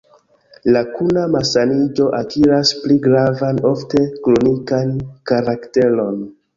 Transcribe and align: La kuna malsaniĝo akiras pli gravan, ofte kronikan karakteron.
La 0.75 0.79
kuna 0.93 1.25
malsaniĝo 1.35 2.09
akiras 2.21 2.73
pli 2.81 2.99
gravan, 3.05 3.63
ofte 3.75 4.05
kronikan 4.27 4.95
karakteron. 5.35 6.23